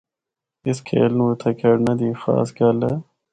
اس 0.67 0.77
کھیل 0.87 1.11
نوں 1.17 1.29
اِتھا 1.31 1.49
کھیڈنا 1.59 1.93
دی 1.99 2.07
ہک 2.11 2.19
خاص 2.21 2.47
گل 2.57 2.77
ہے۔ 2.87 2.95